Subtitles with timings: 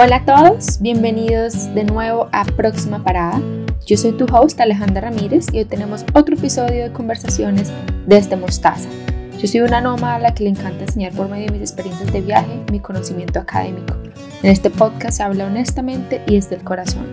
[0.00, 3.42] Hola a todos, bienvenidos de nuevo a Próxima Parada.
[3.84, 7.72] Yo soy tu host Alejandra Ramírez y hoy tenemos otro episodio de conversaciones
[8.06, 8.88] desde Mostaza.
[9.40, 12.12] Yo soy una nómada a la que le encanta enseñar por medio de mis experiencias
[12.12, 13.96] de viaje mi conocimiento académico.
[14.44, 17.08] En este podcast se habla honestamente y desde el corazón.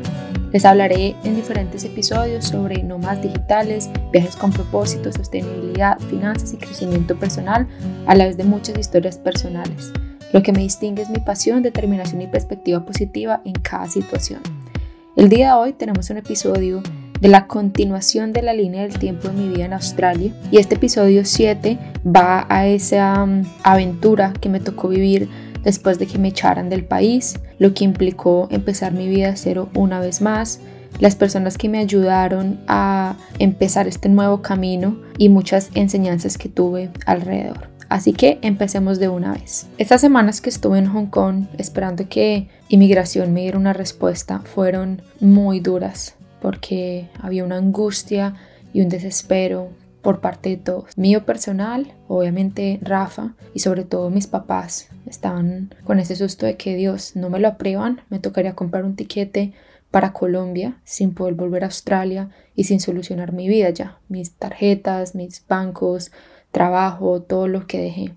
[0.51, 7.17] Les hablaré en diferentes episodios sobre nómadas digitales, viajes con propósito, sostenibilidad, finanzas y crecimiento
[7.17, 7.67] personal,
[8.05, 9.91] a la vez de muchas historias personales.
[10.35, 14.41] Lo que me distingue es mi pasión, determinación y perspectiva positiva en cada situación.
[15.15, 16.83] El día de hoy tenemos un episodio
[17.21, 20.75] de la continuación de la línea del tiempo de mi vida en Australia y este
[20.75, 25.29] episodio 7 va a esa um, aventura que me tocó vivir
[25.63, 29.69] después de que me echaran del país, lo que implicó empezar mi vida de cero
[29.73, 30.59] una vez más,
[30.99, 36.89] las personas que me ayudaron a empezar este nuevo camino y muchas enseñanzas que tuve
[37.05, 37.74] alrededor.
[37.89, 39.67] Así que empecemos de una vez.
[39.77, 45.01] Estas semanas que estuve en Hong Kong esperando que inmigración me diera una respuesta fueron
[45.19, 48.35] muy duras porque había una angustia
[48.73, 49.69] y un desespero
[50.01, 50.95] por parte de todos.
[50.97, 56.75] Mío personal, obviamente Rafa y sobre todo mis papás estaban con ese susto de que
[56.75, 59.53] Dios no me lo aprueban, me tocaría comprar un tiquete
[59.89, 65.15] para Colombia sin poder volver a Australia y sin solucionar mi vida ya, mis tarjetas,
[65.15, 66.11] mis bancos,
[66.55, 68.13] trabajo, todo lo que dejé.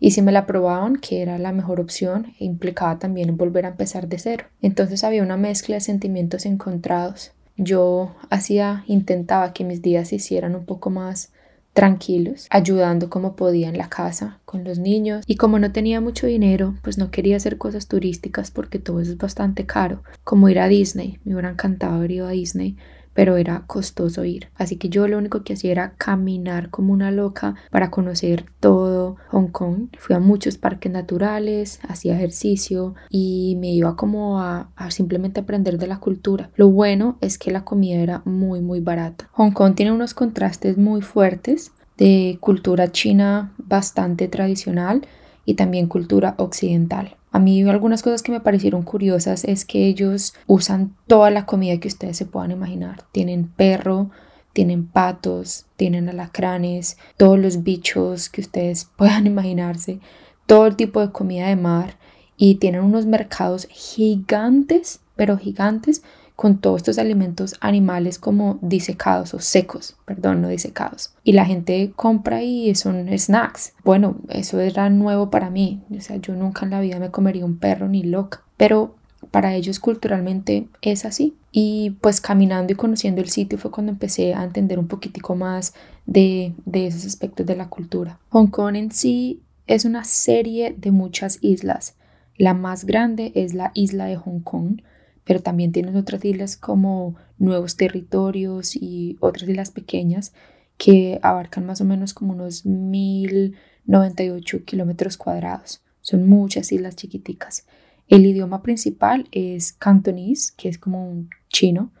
[0.00, 4.08] Y si me la aprobaban, que era la mejor opción, implicaba también volver a empezar
[4.08, 4.46] de cero.
[4.62, 7.30] Entonces había una mezcla de sentimientos encontrados.
[7.56, 11.30] Yo hacía, intentaba que mis días se hicieran un poco más
[11.72, 15.22] tranquilos, ayudando como podía en la casa con los niños.
[15.28, 19.12] Y como no tenía mucho dinero, pues no quería hacer cosas turísticas porque todo eso
[19.12, 21.20] es bastante caro, como ir a Disney.
[21.24, 22.76] Me hubiera encantado haber a Disney,
[23.18, 24.46] pero era costoso ir.
[24.54, 29.16] Así que yo lo único que hacía era caminar como una loca para conocer todo
[29.30, 29.88] Hong Kong.
[29.98, 35.78] Fui a muchos parques naturales, hacía ejercicio y me iba como a, a simplemente aprender
[35.78, 36.50] de la cultura.
[36.54, 39.28] Lo bueno es que la comida era muy muy barata.
[39.32, 45.04] Hong Kong tiene unos contrastes muy fuertes de cultura china bastante tradicional
[45.44, 47.17] y también cultura occidental.
[47.30, 51.78] A mí algunas cosas que me parecieron curiosas es que ellos usan toda la comida
[51.78, 53.04] que ustedes se puedan imaginar.
[53.12, 54.10] Tienen perro,
[54.52, 60.00] tienen patos, tienen alacranes, todos los bichos que ustedes puedan imaginarse,
[60.46, 61.96] todo el tipo de comida de mar
[62.36, 66.02] y tienen unos mercados gigantes, pero gigantes,
[66.38, 71.12] con todos estos alimentos animales como disecados o secos, perdón, no disecados.
[71.24, 73.72] Y la gente compra y son snacks.
[73.82, 75.82] Bueno, eso era nuevo para mí.
[75.90, 78.44] O sea, yo nunca en la vida me comería un perro ni loca.
[78.56, 78.94] Pero
[79.32, 81.34] para ellos culturalmente es así.
[81.50, 85.74] Y pues caminando y conociendo el sitio fue cuando empecé a entender un poquitico más
[86.06, 88.20] de, de esos aspectos de la cultura.
[88.28, 91.96] Hong Kong en sí es una serie de muchas islas.
[92.36, 94.82] La más grande es la isla de Hong Kong,
[95.28, 100.32] pero también tienes otras islas como nuevos territorios y otras islas pequeñas
[100.78, 105.82] que abarcan más o menos como unos 1098 kilómetros cuadrados.
[106.00, 107.66] Son muchas islas chiquiticas.
[108.08, 111.92] El idioma principal es cantonés, que es como un chino,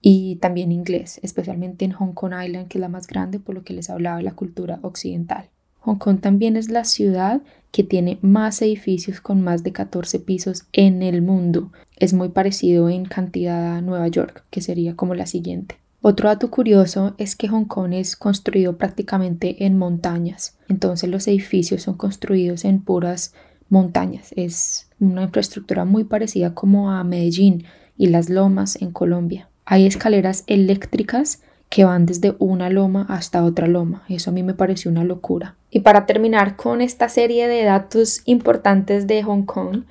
[0.00, 3.62] y también inglés, especialmente en Hong Kong Island, que es la más grande, por lo
[3.62, 5.50] que les hablaba de la cultura occidental.
[5.80, 7.42] Hong Kong también es la ciudad
[7.72, 11.72] que tiene más edificios con más de 14 pisos en el mundo.
[11.96, 15.76] Es muy parecido en cantidad a Nueva York, que sería como la siguiente.
[16.02, 21.82] Otro dato curioso es que Hong Kong es construido prácticamente en montañas, entonces los edificios
[21.82, 23.34] son construidos en puras
[23.68, 24.32] montañas.
[24.34, 27.64] Es una infraestructura muy parecida como a Medellín
[27.98, 29.50] y las lomas en Colombia.
[29.66, 34.02] Hay escaleras eléctricas que van desde una loma hasta otra loma.
[34.08, 35.56] Eso a mí me pareció una locura.
[35.70, 39.84] Y para terminar con esta serie de datos importantes de Hong Kong,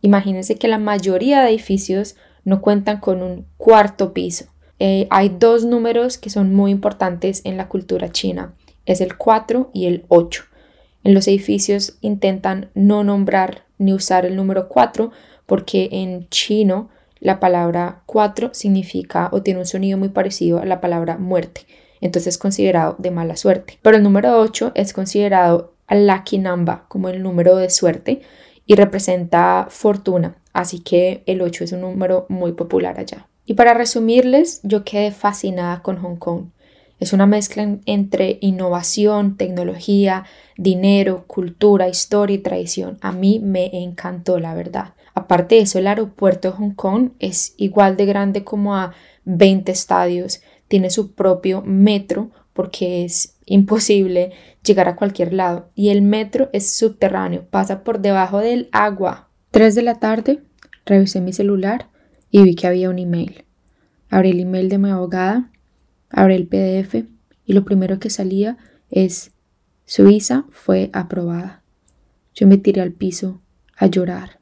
[0.00, 2.14] imagínense que la mayoría de edificios
[2.44, 4.46] no cuentan con un cuarto piso.
[4.78, 8.54] Eh, hay dos números que son muy importantes en la cultura china.
[8.86, 10.44] Es el 4 y el 8.
[11.02, 15.10] En los edificios intentan no nombrar ni usar el número 4
[15.46, 16.90] porque en chino
[17.24, 21.62] la palabra 4 significa o tiene un sonido muy parecido a la palabra muerte,
[22.02, 23.78] entonces es considerado de mala suerte.
[23.80, 28.20] Pero el número 8 es considerado lucky number como el número de suerte
[28.66, 33.26] y representa fortuna, así que el 8 es un número muy popular allá.
[33.46, 36.48] Y para resumirles, yo quedé fascinada con Hong Kong.
[37.00, 40.26] Es una mezcla entre innovación, tecnología,
[40.58, 42.98] dinero, cultura, historia y tradición.
[43.00, 44.92] A mí me encantó, la verdad.
[45.14, 48.94] Aparte de eso, el aeropuerto de Hong Kong es igual de grande como a
[49.24, 54.32] 20 estadios, tiene su propio metro porque es imposible
[54.64, 59.28] llegar a cualquier lado y el metro es subterráneo, pasa por debajo del agua.
[59.50, 60.42] 3 de la tarde,
[60.86, 61.88] Revisé mi celular
[62.30, 63.44] y vi que había un email.
[64.10, 65.50] Abrí el email de mi abogada,
[66.10, 67.06] abrí el PDF
[67.46, 68.58] y lo primero que salía
[68.90, 69.32] es
[69.86, 71.62] su visa fue aprobada.
[72.34, 73.40] Yo me tiré al piso
[73.76, 74.40] a llorar.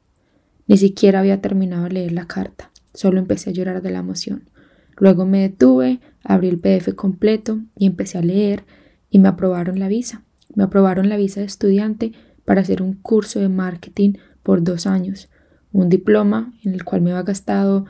[0.73, 4.49] Ni siquiera había terminado de leer la carta, solo empecé a llorar de la emoción.
[4.97, 8.63] Luego me detuve, abrí el PDF completo y empecé a leer
[9.11, 10.23] y me aprobaron la visa.
[10.55, 15.29] Me aprobaron la visa de estudiante para hacer un curso de marketing por dos años,
[15.71, 17.85] un diploma en el cual me había gastado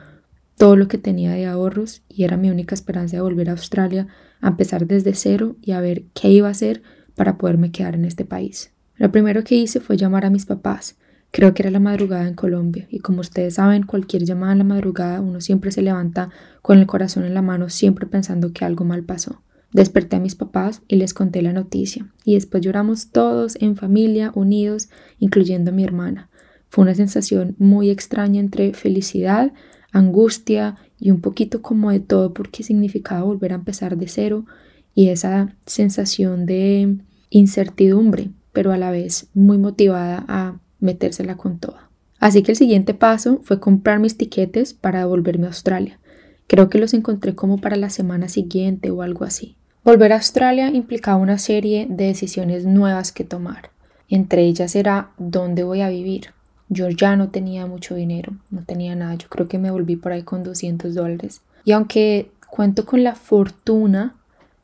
[0.58, 4.08] todo lo que tenía de ahorros y era mi única esperanza de volver a Australia
[4.42, 6.82] a empezar desde cero y a ver qué iba a hacer
[7.14, 8.74] para poderme quedar en este país.
[8.96, 10.98] Lo primero que hice fue llamar a mis papás.
[11.34, 14.64] Creo que era la madrugada en Colombia y como ustedes saben, cualquier llamada en la
[14.64, 16.30] madrugada uno siempre se levanta
[16.62, 19.42] con el corazón en la mano, siempre pensando que algo mal pasó.
[19.72, 24.30] Desperté a mis papás y les conté la noticia y después lloramos todos en familia,
[24.36, 26.30] unidos, incluyendo a mi hermana.
[26.68, 29.52] Fue una sensación muy extraña entre felicidad,
[29.90, 34.46] angustia y un poquito como de todo porque significaba volver a empezar de cero
[34.94, 36.96] y esa sensación de
[37.30, 41.90] incertidumbre, pero a la vez muy motivada a metérsela con toda.
[42.20, 45.98] Así que el siguiente paso fue comprar mis tiquetes para devolverme a Australia.
[46.46, 49.56] Creo que los encontré como para la semana siguiente o algo así.
[49.82, 53.70] Volver a Australia implicaba una serie de decisiones nuevas que tomar.
[54.08, 56.28] Entre ellas era dónde voy a vivir.
[56.68, 59.14] Yo ya no tenía mucho dinero, no tenía nada.
[59.16, 61.42] Yo creo que me volví por ahí con 200 dólares.
[61.64, 64.16] Y aunque cuento con la fortuna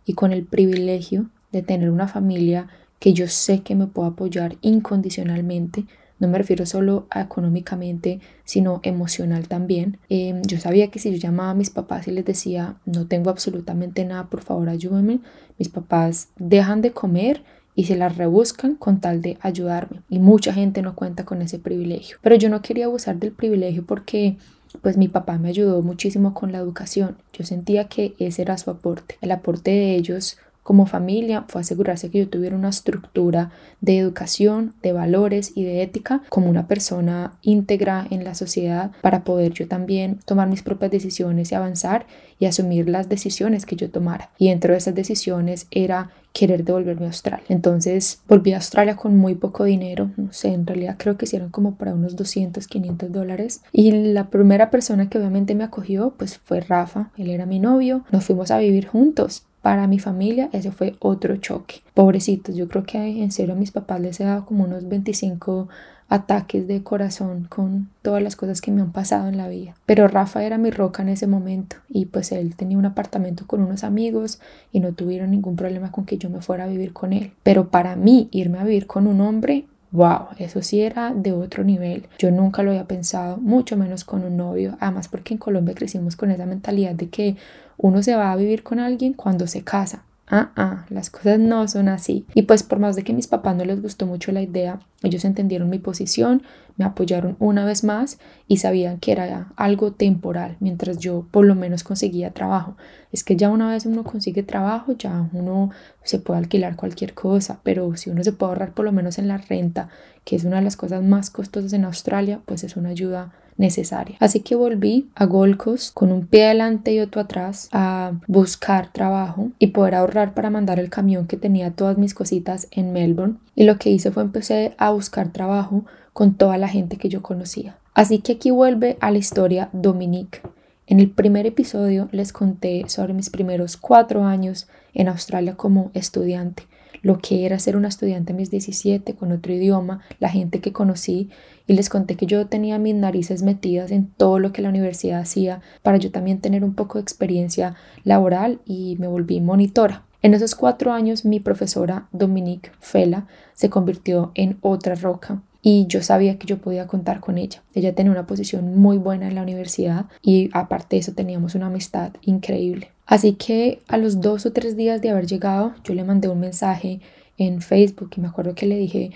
[0.06, 2.68] y con el privilegio de tener una familia
[2.98, 5.86] que yo sé que me puede apoyar incondicionalmente.
[6.20, 9.98] No me refiero solo económicamente, sino emocional también.
[10.08, 13.30] Em, yo sabía que si yo llamaba a mis papás y les decía, no tengo
[13.30, 15.20] absolutamente nada, por favor ayúdenme,
[15.58, 17.42] mis papás dejan de comer
[17.74, 20.02] y se las rebuscan con tal de ayudarme.
[20.08, 22.18] Y mucha gente no cuenta con ese privilegio.
[22.20, 24.36] Pero yo no quería abusar del privilegio porque
[24.82, 27.16] pues mi papá me ayudó muchísimo con la educación.
[27.32, 29.16] Yo sentía que ese era su aporte.
[29.20, 30.38] El aporte de ellos
[30.70, 33.50] como familia fue asegurarse que yo tuviera una estructura
[33.80, 39.24] de educación, de valores y de ética como una persona íntegra en la sociedad para
[39.24, 42.06] poder yo también tomar mis propias decisiones y avanzar
[42.38, 44.30] y asumir las decisiones que yo tomara.
[44.38, 47.44] Y dentro de esas decisiones era querer devolverme a Australia.
[47.48, 51.50] Entonces volví a Australia con muy poco dinero, no sé, en realidad creo que hicieron
[51.50, 53.62] como para unos 200, 500 dólares.
[53.72, 58.04] Y la primera persona que obviamente me acogió pues fue Rafa, él era mi novio,
[58.12, 61.82] nos fuimos a vivir juntos para mi familia ese fue otro choque.
[61.94, 65.68] Pobrecitos, yo creo que en serio a mis papás les he dado como unos 25
[66.10, 69.76] ataques de corazón con todas las cosas que me han pasado en la vida.
[69.86, 73.62] Pero Rafa era mi roca en ese momento y pues él tenía un apartamento con
[73.62, 74.40] unos amigos
[74.72, 77.32] y no tuvieron ningún problema con que yo me fuera a vivir con él.
[77.44, 81.64] Pero para mí irme a vivir con un hombre Wow, eso sí era de otro
[81.64, 82.06] nivel.
[82.18, 84.76] Yo nunca lo había pensado, mucho menos con un novio.
[84.78, 87.36] Además, porque en Colombia crecimos con esa mentalidad de que
[87.76, 90.04] uno se va a vivir con alguien cuando se casa.
[90.32, 92.24] Ah, ah, las cosas no son así.
[92.34, 94.78] Y pues por más de que a mis papás no les gustó mucho la idea,
[95.02, 96.44] ellos entendieron mi posición,
[96.76, 101.56] me apoyaron una vez más y sabían que era algo temporal mientras yo por lo
[101.56, 102.76] menos conseguía trabajo.
[103.10, 105.70] Es que ya una vez uno consigue trabajo, ya uno
[106.04, 109.26] se puede alquilar cualquier cosa, pero si uno se puede ahorrar por lo menos en
[109.26, 109.88] la renta,
[110.24, 114.16] que es una de las cosas más costosas en Australia, pues es una ayuda necesaria.
[114.18, 115.58] Así que volví a Gold
[115.92, 120.80] con un pie adelante y otro atrás a buscar trabajo y poder ahorrar para mandar
[120.80, 123.36] el camión que tenía todas mis cositas en Melbourne.
[123.54, 127.22] Y lo que hice fue empecé a buscar trabajo con toda la gente que yo
[127.22, 127.76] conocía.
[127.94, 130.40] Así que aquí vuelve a la historia Dominique.
[130.86, 136.64] En el primer episodio les conté sobre mis primeros cuatro años en Australia como estudiante
[137.02, 140.72] lo que era ser una estudiante a mis 17 con otro idioma, la gente que
[140.72, 141.30] conocí
[141.66, 145.20] y les conté que yo tenía mis narices metidas en todo lo que la universidad
[145.20, 150.04] hacía para yo también tener un poco de experiencia laboral y me volví monitora.
[150.22, 156.02] En esos cuatro años mi profesora Dominique Fela se convirtió en otra roca y yo
[156.02, 157.62] sabía que yo podía contar con ella.
[157.74, 161.66] Ella tenía una posición muy buena en la universidad y aparte de eso teníamos una
[161.66, 162.90] amistad increíble.
[163.06, 166.40] Así que a los dos o tres días de haber llegado, yo le mandé un
[166.40, 167.00] mensaje
[167.36, 169.10] en Facebook y me acuerdo que le dije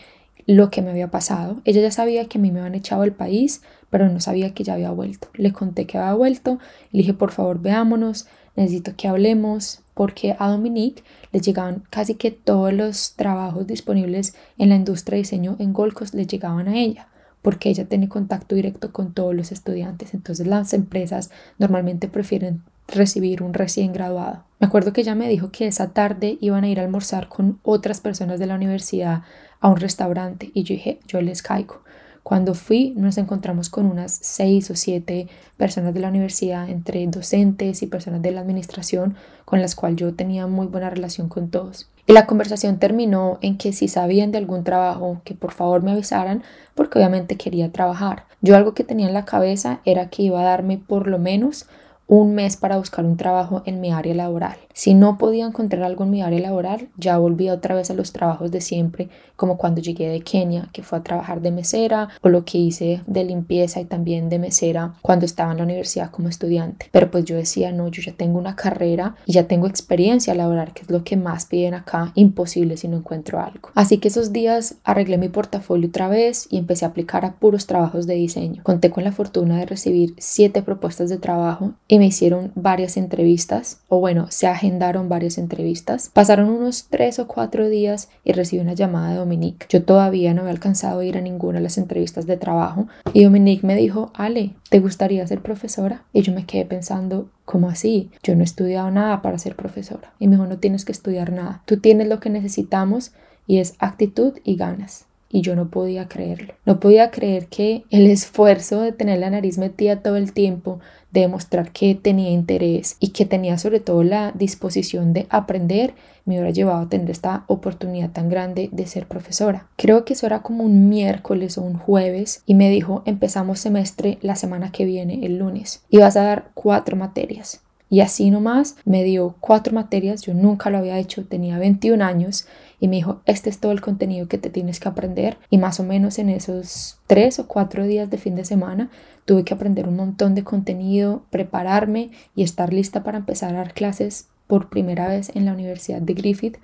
[0.46, 1.62] lo que me había pasado.
[1.64, 4.64] Ella ya sabía que a mí me habían echado del país, pero no sabía que
[4.64, 5.28] ya había vuelto.
[5.34, 6.58] Le conté que había vuelto,
[6.90, 12.30] le dije por favor veámonos, necesito que hablemos, porque a Dominique le llegaban casi que
[12.30, 16.76] todos los trabajos disponibles en la industria de diseño en Gold Coast le llegaban a
[16.76, 17.08] ella
[17.44, 20.14] porque ella tiene contacto directo con todos los estudiantes.
[20.14, 24.44] Entonces las empresas normalmente prefieren recibir un recién graduado.
[24.60, 27.60] Me acuerdo que ella me dijo que esa tarde iban a ir a almorzar con
[27.62, 29.24] otras personas de la universidad
[29.60, 31.82] a un restaurante y yo dije, yo les caigo.
[32.24, 35.28] Cuando fui nos encontramos con unas seis o siete
[35.58, 39.14] personas de la universidad, entre docentes y personas de la administración,
[39.44, 41.90] con las cuales yo tenía muy buena relación con todos.
[42.06, 45.92] Y la conversación terminó en que si sabían de algún trabajo, que por favor me
[45.92, 46.42] avisaran,
[46.74, 48.24] porque obviamente quería trabajar.
[48.40, 51.66] Yo algo que tenía en la cabeza era que iba a darme por lo menos
[52.06, 54.56] un mes para buscar un trabajo en mi área laboral.
[54.74, 58.12] Si no podía encontrar algo en mi área laboral, ya volvía otra vez a los
[58.12, 62.28] trabajos de siempre, como cuando llegué de Kenia, que fue a trabajar de mesera, o
[62.28, 66.28] lo que hice de limpieza y también de mesera cuando estaba en la universidad como
[66.28, 66.88] estudiante.
[66.90, 70.72] Pero pues yo decía, no, yo ya tengo una carrera y ya tengo experiencia laboral,
[70.72, 73.70] que es lo que más piden acá, imposible si no encuentro algo.
[73.76, 77.68] Así que esos días arreglé mi portafolio otra vez y empecé a aplicar a puros
[77.68, 78.64] trabajos de diseño.
[78.64, 83.78] Conté con la fortuna de recibir siete propuestas de trabajo y me hicieron varias entrevistas,
[83.88, 86.10] o bueno, se agendaron varias entrevistas.
[86.12, 89.66] Pasaron unos tres o cuatro días y recibí una llamada de Dominique.
[89.68, 93.24] Yo todavía no había alcanzado a ir a ninguna de las entrevistas de trabajo y
[93.24, 96.04] Dominique me dijo, Ale, ¿te gustaría ser profesora?
[96.12, 98.10] Y yo me quedé pensando, ¿cómo así?
[98.22, 100.12] Yo no he estudiado nada para ser profesora.
[100.18, 101.62] Y me dijo, no tienes que estudiar nada.
[101.66, 103.12] Tú tienes lo que necesitamos
[103.46, 106.54] y es actitud y ganas y yo no podía creerlo.
[106.64, 110.78] No podía creer que el esfuerzo de tener la nariz metida todo el tiempo,
[111.14, 115.94] de demostrar que tenía interés y que tenía sobre todo la disposición de aprender,
[116.24, 119.68] me hubiera llevado a tener esta oportunidad tan grande de ser profesora.
[119.76, 124.18] Creo que eso era como un miércoles o un jueves y me dijo empezamos semestre
[124.22, 127.60] la semana que viene, el lunes, y vas a dar cuatro materias.
[127.94, 132.48] Y así nomás me dio cuatro materias, yo nunca lo había hecho, tenía 21 años
[132.80, 135.78] y me dijo, este es todo el contenido que te tienes que aprender y más
[135.78, 138.90] o menos en esos tres o cuatro días de fin de semana
[139.26, 143.74] tuve que aprender un montón de contenido, prepararme y estar lista para empezar a dar
[143.74, 146.56] clases por primera vez en la Universidad de Griffith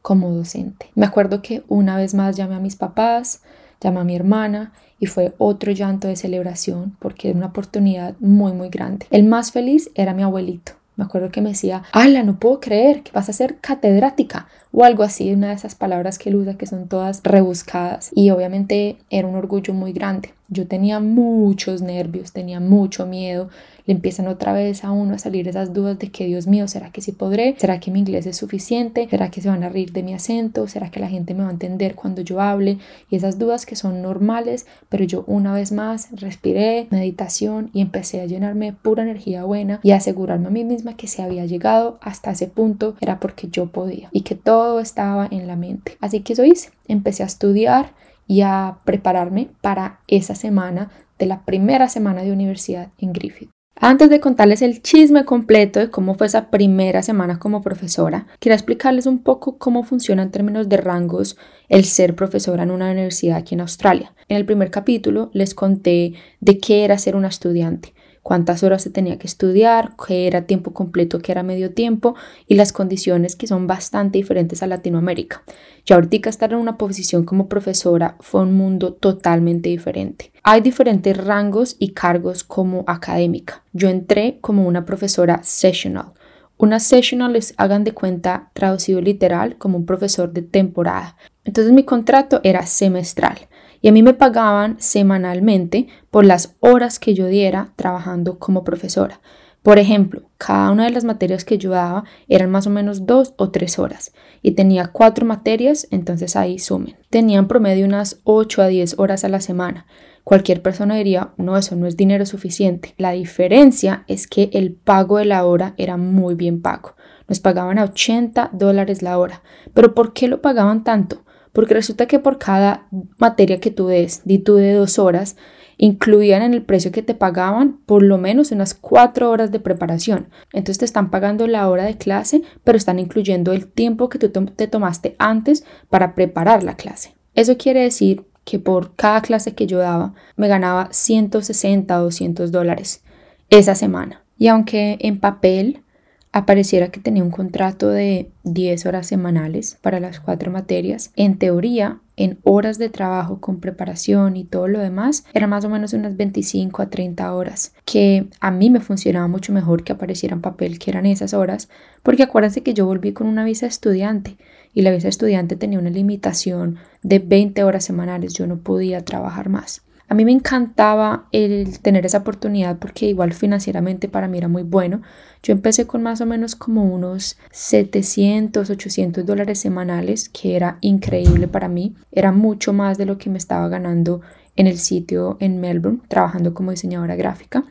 [0.00, 0.86] como docente.
[0.94, 3.42] Me acuerdo que una vez más llamé a mis papás,
[3.82, 8.52] llamé a mi hermana y fue otro llanto de celebración porque era una oportunidad muy
[8.52, 9.06] muy grande.
[9.10, 13.04] El más feliz era mi abuelito me acuerdo que me decía, ala, no puedo creer
[13.04, 16.58] que vas a ser catedrática o algo así, una de esas palabras que él usa
[16.58, 18.10] que son todas rebuscadas.
[18.14, 20.34] Y obviamente era un orgullo muy grande.
[20.50, 23.50] Yo tenía muchos nervios, tenía mucho miedo.
[23.84, 26.90] Le empiezan otra vez a uno a salir esas dudas de que, Dios mío, ¿será
[26.90, 27.54] que sí podré?
[27.58, 29.06] ¿Será que mi inglés es suficiente?
[29.10, 30.66] ¿Será que se van a reír de mi acento?
[30.66, 32.78] ¿Será que la gente me va a entender cuando yo hable?
[33.10, 38.22] Y esas dudas que son normales, pero yo una vez más respiré, meditación y empecé
[38.22, 42.30] a llenarme pura energía buena y asegurarme a mí misma que si había llegado hasta
[42.30, 45.98] ese punto era porque yo podía y que todo estaba en la mente.
[46.00, 46.70] Así que eso hice.
[46.86, 47.92] Empecé a estudiar
[48.28, 53.50] y a prepararme para esa semana de la primera semana de universidad en Griffith.
[53.80, 58.54] Antes de contarles el chisme completo de cómo fue esa primera semana como profesora, quiero
[58.54, 61.36] explicarles un poco cómo funciona en términos de rangos
[61.68, 64.14] el ser profesora en una universidad aquí en Australia.
[64.28, 67.94] En el primer capítulo les conté de qué era ser una estudiante
[68.28, 72.14] cuántas horas se tenía que estudiar, qué era tiempo completo, qué era medio tiempo
[72.46, 75.42] y las condiciones que son bastante diferentes a Latinoamérica.
[75.86, 80.30] Ya ahorita estar en una posición como profesora fue un mundo totalmente diferente.
[80.42, 83.64] Hay diferentes rangos y cargos como académica.
[83.72, 86.12] Yo entré como una profesora sessional.
[86.58, 91.16] Una sessional les hagan de cuenta traducido literal como un profesor de temporada.
[91.44, 93.48] Entonces mi contrato era semestral
[93.80, 99.20] y a mí me pagaban semanalmente por las horas que yo diera trabajando como profesora.
[99.62, 103.34] Por ejemplo, cada una de las materias que yo daba eran más o menos dos
[103.36, 106.96] o tres horas y tenía cuatro materias, entonces ahí sumen.
[107.10, 109.86] Tenían promedio unas 8 a 10 horas a la semana.
[110.24, 112.94] Cualquier persona diría, no, eso no es dinero suficiente.
[112.98, 116.94] La diferencia es que el pago de la hora era muy bien pago.
[117.28, 119.42] Nos pagaban a 80 dólares la hora.
[119.74, 121.24] ¿Pero por qué lo pagaban tanto?
[121.52, 122.86] Porque resulta que por cada
[123.18, 125.36] materia que tú des, di tú de dos horas,
[125.78, 130.28] incluían en el precio que te pagaban por lo menos unas cuatro horas de preparación.
[130.52, 134.28] Entonces te están pagando la hora de clase, pero están incluyendo el tiempo que tú
[134.28, 137.14] te tomaste antes para preparar la clase.
[137.34, 142.50] Eso quiere decir que por cada clase que yo daba me ganaba 160 o 200
[142.50, 143.02] dólares
[143.48, 144.24] esa semana.
[144.36, 145.82] Y aunque en papel
[146.32, 152.00] apareciera que tenía un contrato de 10 horas semanales para las cuatro materias, en teoría,
[152.16, 156.16] en horas de trabajo con preparación y todo lo demás, era más o menos unas
[156.16, 160.78] 25 a 30 horas, que a mí me funcionaba mucho mejor que apareciera en papel
[160.78, 161.68] que eran esas horas,
[162.02, 164.36] porque acuérdense que yo volví con una visa estudiante
[164.74, 169.48] y la visa estudiante tenía una limitación de 20 horas semanales, yo no podía trabajar
[169.48, 169.82] más.
[170.10, 174.62] A mí me encantaba el tener esa oportunidad porque igual financieramente para mí era muy
[174.62, 175.02] bueno.
[175.42, 181.46] Yo empecé con más o menos como unos 700, 800 dólares semanales, que era increíble
[181.46, 181.94] para mí.
[182.10, 184.22] Era mucho más de lo que me estaba ganando
[184.56, 187.64] en el sitio en Melbourne trabajando como diseñadora gráfica.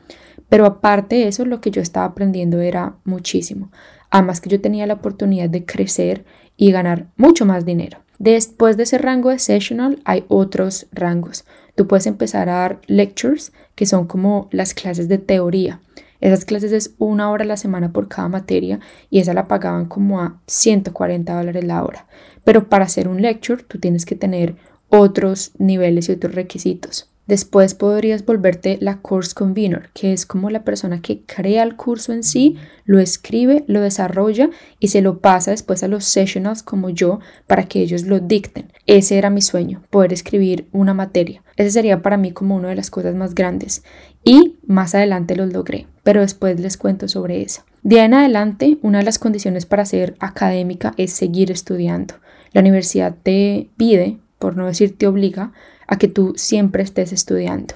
[0.47, 3.71] Pero aparte de eso, lo que yo estaba aprendiendo era muchísimo.
[4.11, 6.23] Además que yo tenía la oportunidad de crecer
[6.55, 7.99] y ganar mucho más dinero.
[8.19, 11.45] Después de ese rango de sessional hay otros rangos.
[11.77, 15.79] Tú puedes empezar a dar lectures, que son como las clases de teoría.
[16.19, 18.79] Esas clases es una hora a la semana por cada materia
[19.11, 22.07] y esa la pagaban como a 140 dólares la hora.
[22.43, 24.55] Pero para hacer un lecture tú tienes que tener
[24.89, 27.11] otros niveles y otros requisitos.
[27.27, 32.13] Después podrías volverte la course convener, que es como la persona que crea el curso
[32.13, 32.55] en sí,
[32.85, 37.63] lo escribe, lo desarrolla y se lo pasa después a los sessionals como yo para
[37.63, 38.71] que ellos lo dicten.
[38.85, 41.43] Ese era mi sueño, poder escribir una materia.
[41.57, 43.83] Ese sería para mí como una de las cosas más grandes
[44.23, 47.63] y más adelante lo logré, pero después les cuento sobre eso.
[47.83, 52.15] De ahí en adelante, una de las condiciones para ser académica es seguir estudiando.
[52.53, 55.51] La universidad te pide, por no decir te obliga,
[55.87, 57.75] a que tú siempre estés estudiando.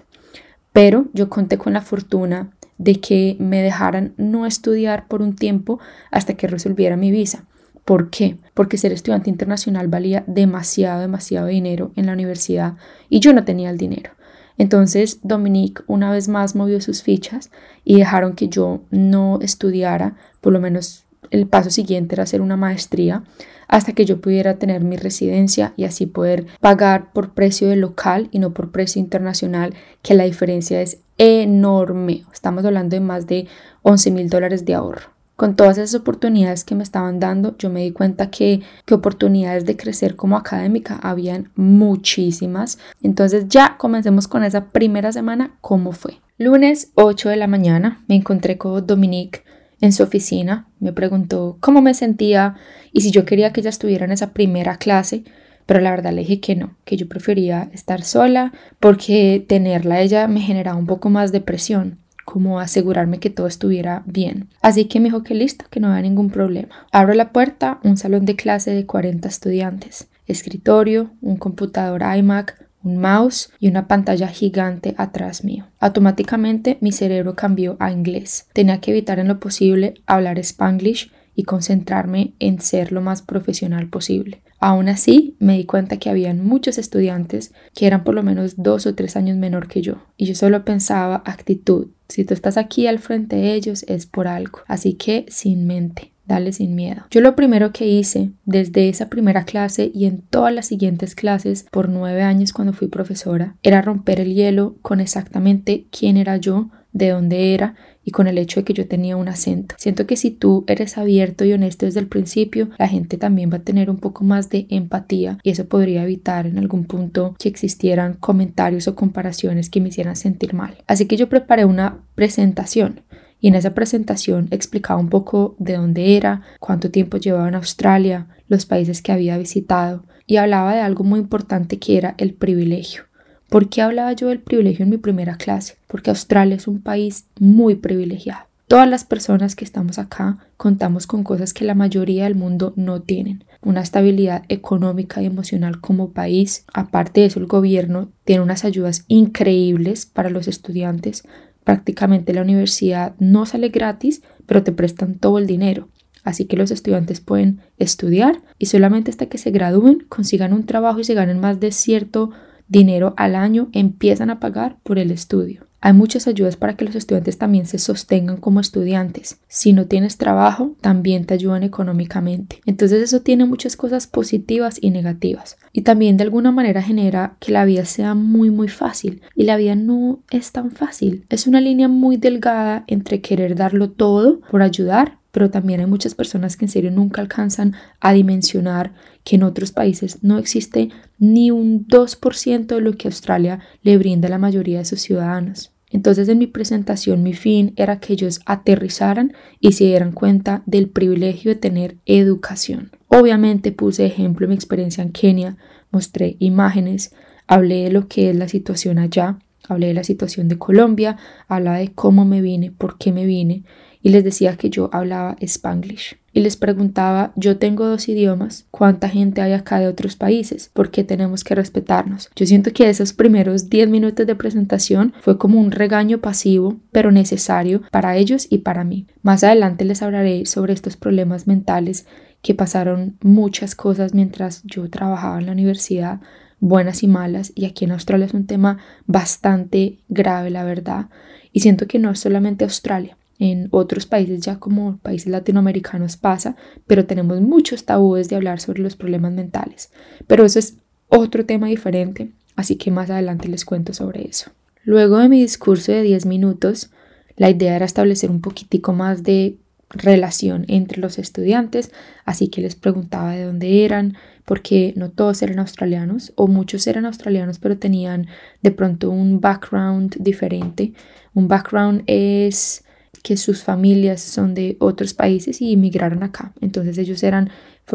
[0.73, 5.79] Pero yo conté con la fortuna de que me dejaran no estudiar por un tiempo
[6.09, 7.45] hasta que resolviera mi visa.
[7.85, 8.37] ¿Por qué?
[8.53, 12.75] Porque ser estudiante internacional valía demasiado, demasiado dinero en la universidad
[13.09, 14.11] y yo no tenía el dinero.
[14.57, 17.51] Entonces Dominique una vez más movió sus fichas
[17.83, 22.57] y dejaron que yo no estudiara, por lo menos el paso siguiente era hacer una
[22.57, 23.23] maestría
[23.67, 28.27] hasta que yo pudiera tener mi residencia y así poder pagar por precio de local
[28.31, 32.25] y no por precio internacional, que la diferencia es enorme.
[32.33, 33.47] Estamos hablando de más de
[33.83, 35.11] 11 mil dólares de ahorro.
[35.37, 39.65] Con todas esas oportunidades que me estaban dando, yo me di cuenta que, que oportunidades
[39.65, 42.77] de crecer como académica habían muchísimas.
[43.01, 46.19] Entonces ya comencemos con esa primera semana, ¿cómo fue?
[46.37, 49.43] Lunes 8 de la mañana me encontré con Dominique
[49.81, 52.55] en su oficina, me preguntó cómo me sentía
[52.93, 55.23] y si yo quería que ella estuviera en esa primera clase,
[55.65, 60.27] pero la verdad le dije que no, que yo prefería estar sola porque tenerla ella
[60.27, 64.47] me generaba un poco más de presión como asegurarme que todo estuviera bien.
[64.61, 66.87] Así que me dijo que listo, que no había ningún problema.
[66.91, 72.97] Abro la puerta, un salón de clase de 40 estudiantes, escritorio, un computador iMac, un
[72.97, 75.67] mouse y una pantalla gigante atrás mío.
[75.79, 78.47] Automáticamente mi cerebro cambió a inglés.
[78.53, 83.87] Tenía que evitar en lo posible hablar spanglish y concentrarme en ser lo más profesional
[83.87, 84.41] posible.
[84.59, 88.85] Aún así, me di cuenta que habían muchos estudiantes que eran por lo menos dos
[88.85, 91.87] o tres años menor que yo, y yo solo pensaba actitud.
[92.07, 96.11] Si tú estás aquí al frente de ellos es por algo, así que sin mente
[96.51, 97.03] sin miedo.
[97.11, 101.65] Yo lo primero que hice desde esa primera clase y en todas las siguientes clases
[101.71, 106.69] por nueve años cuando fui profesora era romper el hielo con exactamente quién era yo,
[106.93, 109.75] de dónde era y con el hecho de que yo tenía un acento.
[109.77, 113.57] Siento que si tú eres abierto y honesto desde el principio, la gente también va
[113.57, 117.49] a tener un poco más de empatía y eso podría evitar en algún punto que
[117.49, 120.77] existieran comentarios o comparaciones que me hicieran sentir mal.
[120.87, 123.01] Así que yo preparé una presentación
[123.41, 128.27] y en esa presentación explicaba un poco de dónde era, cuánto tiempo llevaba en Australia,
[128.47, 133.03] los países que había visitado y hablaba de algo muy importante que era el privilegio.
[133.49, 135.75] ¿Por qué hablaba yo del privilegio en mi primera clase?
[135.87, 138.45] Porque Australia es un país muy privilegiado.
[138.67, 143.01] Todas las personas que estamos acá contamos con cosas que la mayoría del mundo no
[143.01, 143.43] tienen.
[143.61, 146.63] Una estabilidad económica y emocional como país.
[146.73, 151.23] Aparte de eso, el gobierno tiene unas ayudas increíbles para los estudiantes
[151.63, 155.87] Prácticamente la universidad no sale gratis, pero te prestan todo el dinero.
[156.23, 160.99] Así que los estudiantes pueden estudiar y solamente hasta que se gradúen, consigan un trabajo
[160.99, 162.31] y se ganen más de cierto
[162.67, 165.65] dinero al año, empiezan a pagar por el estudio.
[165.83, 169.39] Hay muchas ayudas para que los estudiantes también se sostengan como estudiantes.
[169.47, 172.61] Si no tienes trabajo, también te ayudan económicamente.
[172.67, 175.57] Entonces eso tiene muchas cosas positivas y negativas.
[175.73, 179.21] Y también de alguna manera genera que la vida sea muy muy fácil.
[179.35, 181.25] Y la vida no es tan fácil.
[181.29, 186.13] Es una línea muy delgada entre querer darlo todo por ayudar pero también hay muchas
[186.13, 190.89] personas que en serio nunca alcanzan a dimensionar que en otros países no existe
[191.19, 195.70] ni un 2% de lo que Australia le brinda a la mayoría de sus ciudadanos.
[195.91, 200.89] Entonces en mi presentación mi fin era que ellos aterrizaran y se dieran cuenta del
[200.89, 202.91] privilegio de tener educación.
[203.07, 205.57] Obviamente puse ejemplo mi experiencia en Kenia,
[205.91, 207.13] mostré imágenes,
[207.45, 211.17] hablé de lo que es la situación allá, hablé de la situación de Colombia,
[211.49, 213.63] hablé de cómo me vine, por qué me vine
[214.01, 216.20] y les decía que yo hablaba spanglish.
[216.33, 220.69] Y les preguntaba, yo tengo dos idiomas, ¿cuánta gente hay acá de otros países?
[220.73, 222.29] ¿Por qué tenemos que respetarnos?
[222.35, 227.11] Yo siento que esos primeros 10 minutos de presentación fue como un regaño pasivo, pero
[227.11, 229.07] necesario para ellos y para mí.
[229.23, 232.05] Más adelante les hablaré sobre estos problemas mentales
[232.41, 236.21] que pasaron muchas cosas mientras yo trabajaba en la universidad,
[236.59, 241.07] buenas y malas, y aquí en Australia es un tema bastante grave, la verdad.
[241.51, 246.55] Y siento que no es solamente Australia, en otros países ya como países latinoamericanos pasa,
[246.85, 249.89] pero tenemos muchos tabúes de hablar sobre los problemas mentales.
[250.27, 250.75] Pero eso es
[251.09, 254.51] otro tema diferente, así que más adelante les cuento sobre eso.
[254.83, 256.91] Luego de mi discurso de 10 minutos,
[257.35, 259.57] la idea era establecer un poquitico más de
[259.89, 261.91] relación entre los estudiantes,
[262.25, 267.07] así que les preguntaba de dónde eran, porque no todos eran australianos o muchos eran
[267.07, 268.27] australianos pero tenían
[268.61, 270.93] de pronto un background diferente.
[271.33, 272.83] Un background es
[273.21, 276.53] que sus familias son de otros países y emigraron acá.
[276.61, 277.49] Entonces ellos eran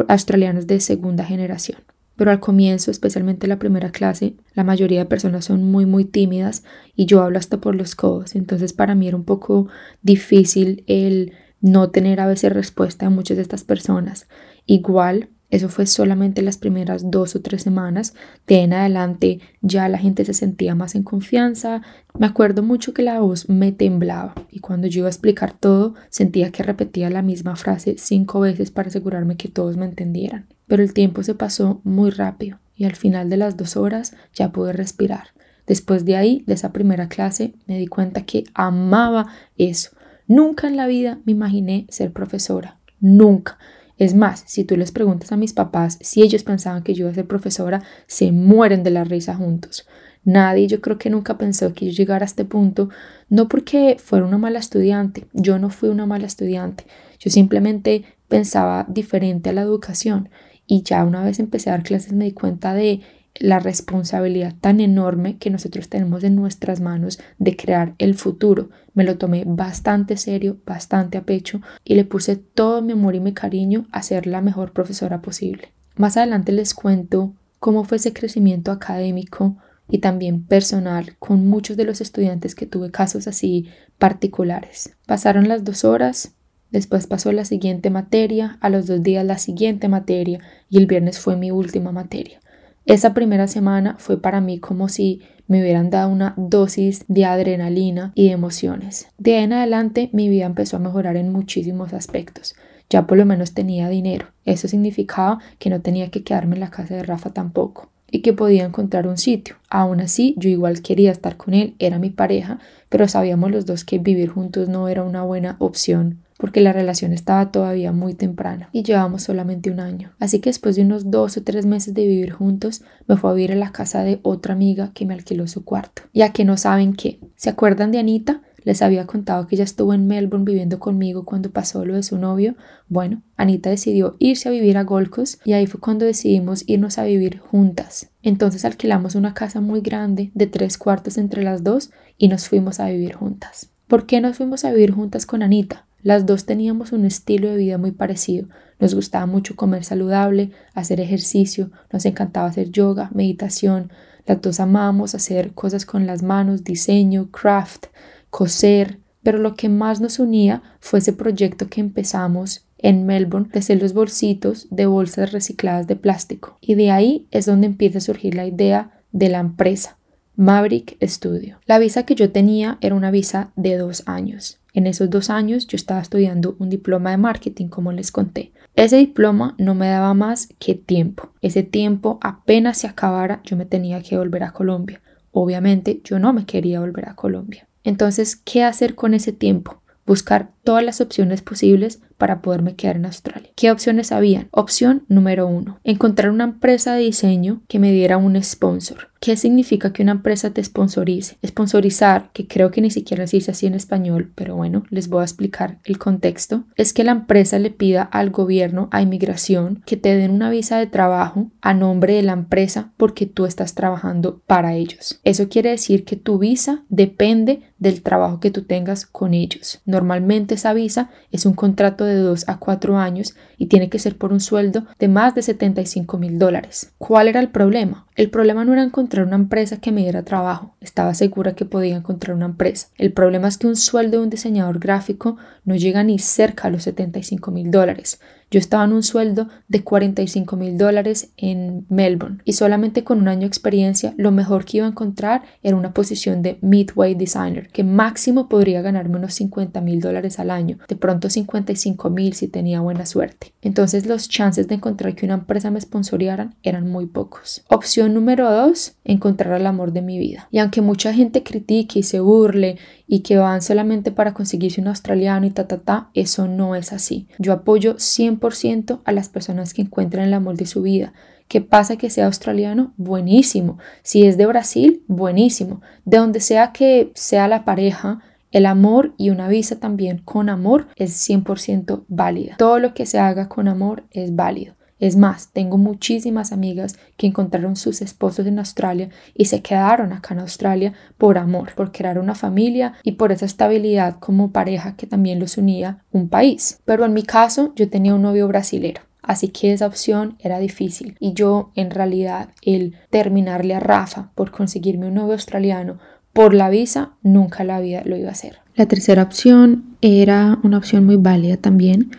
[0.08, 1.78] australianos de segunda generación.
[2.16, 6.64] Pero al comienzo, especialmente la primera clase, la mayoría de personas son muy muy tímidas
[6.94, 8.34] y yo hablo hasta por los codos.
[8.34, 9.68] Entonces para mí era un poco
[10.02, 14.28] difícil el no tener a veces respuesta a muchas de estas personas.
[14.64, 18.14] Igual eso fue solamente las primeras dos o tres semanas.
[18.46, 21.82] De en adelante ya la gente se sentía más en confianza.
[22.18, 25.94] Me acuerdo mucho que la voz me temblaba y cuando yo iba a explicar todo
[26.08, 30.46] sentía que repetía la misma frase cinco veces para asegurarme que todos me entendieran.
[30.66, 34.50] Pero el tiempo se pasó muy rápido y al final de las dos horas ya
[34.50, 35.28] pude respirar.
[35.66, 39.26] Después de ahí, de esa primera clase, me di cuenta que amaba
[39.58, 39.90] eso.
[40.28, 42.78] Nunca en la vida me imaginé ser profesora.
[43.00, 43.58] Nunca.
[43.98, 47.10] Es más, si tú les preguntas a mis papás si ellos pensaban que yo iba
[47.10, 49.86] a ser profesora, se mueren de la risa juntos.
[50.24, 52.90] Nadie yo creo que nunca pensó que yo llegara a este punto,
[53.28, 56.84] no porque fuera una mala estudiante, yo no fui una mala estudiante,
[57.18, 60.28] yo simplemente pensaba diferente a la educación
[60.66, 63.02] y ya una vez empecé a dar clases me di cuenta de
[63.40, 68.70] la responsabilidad tan enorme que nosotros tenemos en nuestras manos de crear el futuro.
[68.94, 73.20] Me lo tomé bastante serio, bastante a pecho y le puse todo mi amor y
[73.20, 75.72] mi cariño a ser la mejor profesora posible.
[75.96, 79.56] Más adelante les cuento cómo fue ese crecimiento académico
[79.88, 83.68] y también personal con muchos de los estudiantes que tuve casos así
[83.98, 84.96] particulares.
[85.06, 86.34] Pasaron las dos horas,
[86.70, 91.18] después pasó la siguiente materia, a los dos días la siguiente materia y el viernes
[91.18, 92.40] fue mi última materia.
[92.86, 98.12] Esa primera semana fue para mí como si me hubieran dado una dosis de adrenalina
[98.14, 99.08] y de emociones.
[99.18, 102.54] De en adelante mi vida empezó a mejorar en muchísimos aspectos.
[102.88, 104.28] Ya por lo menos tenía dinero.
[104.44, 108.32] Eso significaba que no tenía que quedarme en la casa de Rafa tampoco y que
[108.32, 109.56] podía encontrar un sitio.
[109.68, 113.84] Aún así, yo igual quería estar con él, era mi pareja, pero sabíamos los dos
[113.84, 118.68] que vivir juntos no era una buena opción porque la relación estaba todavía muy temprana
[118.72, 120.12] y llevábamos solamente un año.
[120.18, 123.34] Así que después de unos dos o tres meses de vivir juntos, me fue a
[123.34, 126.02] vivir a la casa de otra amiga que me alquiló su cuarto.
[126.12, 127.20] Ya que no saben qué.
[127.36, 128.42] ¿Se acuerdan de Anita?
[128.66, 132.18] Les había contado que ella estuvo en Melbourne viviendo conmigo cuando pasó lo de su
[132.18, 132.56] novio.
[132.88, 135.12] Bueno, Anita decidió irse a vivir a Gold
[135.44, 138.10] y ahí fue cuando decidimos irnos a vivir juntas.
[138.24, 142.80] Entonces alquilamos una casa muy grande de tres cuartos entre las dos y nos fuimos
[142.80, 143.70] a vivir juntas.
[143.86, 145.85] ¿Por qué nos fuimos a vivir juntas con Anita?
[146.06, 148.46] Las dos teníamos un estilo de vida muy parecido.
[148.78, 153.90] Nos gustaba mucho comer saludable, hacer ejercicio, nos encantaba hacer yoga, meditación.
[154.24, 157.86] Las dos amábamos hacer cosas con las manos, diseño, craft,
[158.30, 159.00] coser.
[159.24, 163.82] Pero lo que más nos unía fue ese proyecto que empezamos en Melbourne de hacer
[163.82, 166.56] los bolsitos de bolsas recicladas de plástico.
[166.60, 169.98] Y de ahí es donde empieza a surgir la idea de la empresa,
[170.36, 171.58] Maverick Studio.
[171.66, 174.60] La visa que yo tenía era una visa de dos años.
[174.76, 178.52] En esos dos años yo estaba estudiando un diploma de marketing, como les conté.
[178.74, 181.30] Ese diploma no me daba más que tiempo.
[181.40, 185.00] Ese tiempo apenas se acabara, yo me tenía que volver a Colombia.
[185.32, 187.66] Obviamente yo no me quería volver a Colombia.
[187.84, 189.80] Entonces, ¿qué hacer con ese tiempo?
[190.04, 193.50] Buscar todas las opciones posibles para poderme quedar en Australia.
[193.54, 194.48] ¿Qué opciones habían?
[194.50, 199.10] Opción número uno, encontrar una empresa de diseño que me diera un sponsor.
[199.20, 201.38] ¿Qué significa que una empresa te sponsorice?
[201.44, 205.22] Sponsorizar, que creo que ni siquiera se dice así en español, pero bueno, les voy
[205.22, 209.96] a explicar el contexto, es que la empresa le pida al gobierno, a inmigración, que
[209.96, 214.42] te den una visa de trabajo a nombre de la empresa porque tú estás trabajando
[214.46, 215.20] para ellos.
[215.24, 219.80] Eso quiere decir que tu visa depende del trabajo que tú tengas con ellos.
[219.86, 224.16] Normalmente esa visa es un contrato de 2 a 4 años y tiene que ser
[224.16, 226.92] por un sueldo de más de 75 mil dólares.
[226.98, 228.06] ¿Cuál era el problema?
[228.16, 231.96] El problema no era encontrar una empresa que me diera trabajo, estaba segura que podía
[231.96, 232.88] encontrar una empresa.
[232.96, 236.70] El problema es que un sueldo de un diseñador gráfico no llega ni cerca a
[236.70, 238.20] los 75 mil dólares.
[238.50, 243.28] Yo estaba en un sueldo de 45 mil dólares en Melbourne y solamente con un
[243.28, 247.68] año de experiencia lo mejor que iba a encontrar era una posición de midway designer
[247.68, 252.34] que máximo podría ganarme unos 50 mil dólares al al año, de pronto 55 mil
[252.34, 253.52] si tenía buena suerte.
[253.62, 257.64] Entonces los chances de encontrar que una empresa me sponsorearan eran muy pocos.
[257.68, 260.48] Opción número dos, encontrar el amor de mi vida.
[260.50, 264.88] Y aunque mucha gente critique y se burle y que van solamente para conseguirse un
[264.88, 267.28] australiano y ta ta ta, eso no es así.
[267.38, 267.96] Yo apoyo
[268.38, 271.12] 100% a las personas que encuentran el amor de su vida
[271.48, 272.92] ¿Qué pasa que sea australiano?
[272.96, 273.78] Buenísimo.
[274.02, 275.80] Si es de Brasil, buenísimo.
[276.04, 278.20] De donde sea que sea la pareja,
[278.50, 282.56] el amor y una visa también con amor es 100% válida.
[282.58, 284.74] Todo lo que se haga con amor es válido.
[284.98, 290.34] Es más, tengo muchísimas amigas que encontraron sus esposos en Australia y se quedaron acá
[290.34, 295.06] en Australia por amor, por crear una familia y por esa estabilidad como pareja que
[295.06, 296.80] también los unía un país.
[296.84, 301.16] Pero en mi caso, yo tenía un novio brasilero así que esa opción era difícil
[301.18, 305.98] y yo en realidad el terminarle a Rafa por conseguirme un novio australiano
[306.32, 308.58] por la visa nunca la vida lo iba a hacer.
[308.74, 312.10] La tercera opción era una opción muy válida también,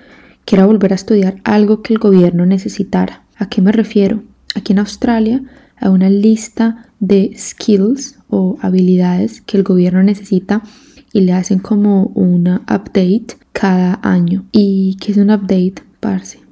[0.47, 3.23] que era volver a estudiar algo que el gobierno necesitara.
[3.35, 4.23] ¿A qué me refiero?
[4.55, 5.43] Aquí en Australia
[5.75, 10.63] hay una lista de skills o habilidades que el gobierno necesita
[11.11, 14.45] y le hacen como una update cada año.
[14.53, 15.83] ¿Y qué es un update?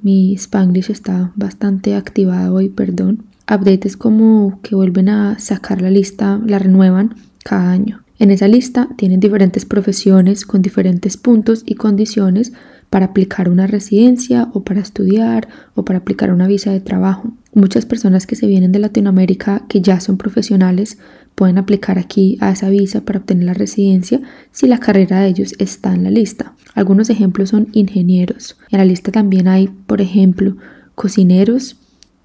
[0.02, 3.24] mi Spanglish está bastante activado hoy, perdón.
[3.50, 8.02] Update es como que vuelven a sacar la lista, la renuevan cada año.
[8.18, 12.52] En esa lista tienen diferentes profesiones con diferentes puntos y condiciones
[12.96, 17.30] para aplicar una residencia o para estudiar o para aplicar una visa de trabajo.
[17.52, 20.96] Muchas personas que se vienen de Latinoamérica que ya son profesionales
[21.34, 25.52] pueden aplicar aquí a esa visa para obtener la residencia si la carrera de ellos
[25.58, 26.54] está en la lista.
[26.74, 28.56] Algunos ejemplos son ingenieros.
[28.70, 30.56] En la lista también hay, por ejemplo,
[30.94, 31.76] cocineros,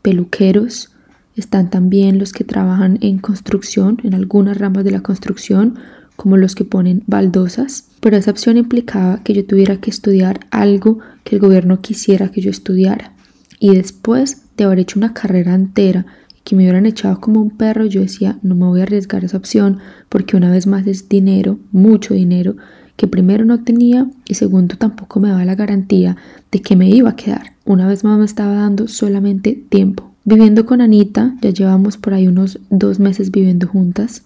[0.01, 0.95] peluqueros,
[1.35, 5.79] están también los que trabajan en construcción, en algunas ramas de la construcción,
[6.21, 10.99] como los que ponen baldosas, pero esa opción implicaba que yo tuviera que estudiar algo
[11.23, 13.13] que el gobierno quisiera que yo estudiara.
[13.59, 16.05] Y después de haber hecho una carrera entera
[16.43, 19.37] que me hubieran echado como un perro, yo decía, no me voy a arriesgar esa
[19.37, 19.79] opción
[20.09, 22.55] porque una vez más es dinero, mucho dinero,
[22.97, 26.17] que primero no tenía y segundo tampoco me daba la garantía
[26.51, 27.53] de que me iba a quedar.
[27.65, 30.11] Una vez más me estaba dando solamente tiempo.
[30.23, 34.21] Viviendo con Anita, ya llevamos por ahí unos dos meses viviendo juntas.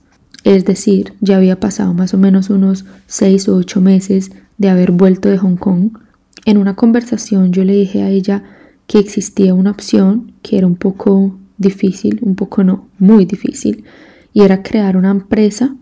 [0.45, 4.91] Es decir, ya había pasado más o menos unos seis o ocho meses de haber
[4.91, 5.97] vuelto de Hong Kong.
[6.45, 8.43] En una conversación yo le dije a ella
[8.86, 13.86] que existía una opción que era un poco difícil, un poco no, muy difícil,
[14.34, 15.75] y era crear una empresa